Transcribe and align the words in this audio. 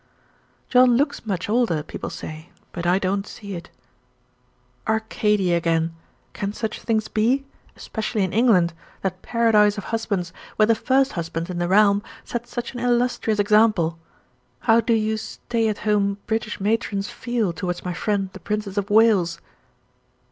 "John 0.67 0.97
looks 0.97 1.27
much 1.27 1.47
older, 1.47 1.83
people 1.83 2.09
say; 2.09 2.49
but 2.71 2.87
I 2.87 2.97
don't 2.97 3.27
see 3.27 3.53
it." 3.53 3.69
"Arcadia 4.87 5.55
again! 5.55 5.95
Can 6.33 6.53
such 6.53 6.81
things 6.81 7.07
be? 7.07 7.45
especially 7.77 8.23
in 8.23 8.33
England, 8.33 8.73
that 9.03 9.21
paradise 9.21 9.77
of 9.77 9.83
husbands, 9.83 10.33
where 10.55 10.65
the 10.65 10.73
first 10.73 11.11
husband 11.11 11.51
in 11.51 11.59
the 11.59 11.67
realm 11.67 12.01
sets 12.23 12.49
such 12.49 12.73
an 12.73 12.79
illustrious 12.79 13.37
example. 13.37 13.99
How 14.61 14.81
do 14.81 14.95
you 14.95 15.17
stay 15.17 15.67
at 15.67 15.77
home 15.85 16.17
British 16.25 16.59
matrons 16.59 17.11
feel 17.11 17.53
towards 17.53 17.85
my 17.85 17.93
friend 17.93 18.31
the 18.33 18.39
Princess 18.39 18.77
of 18.77 18.89
Wales?" 18.89 19.39